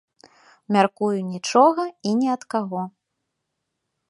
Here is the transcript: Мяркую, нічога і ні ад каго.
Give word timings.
Мяркую, 0.77 1.17
нічога 1.33 1.87
і 2.13 2.17
ні 2.23 2.27
ад 2.37 2.43
каго. 2.55 2.81